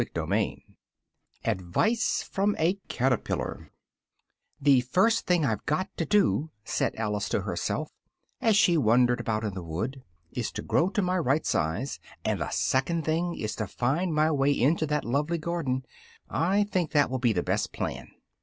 [0.03, 0.65] Chapter III
[1.43, 1.59] "The
[4.81, 7.91] first thing I've got to do," said Alice to herself,
[8.41, 10.01] as she wandered about in the wood,
[10.31, 14.31] "is to grow to my right size, and the second thing is to find my
[14.31, 15.85] way into that lovely garden.
[16.27, 18.09] I think that will be the best plan."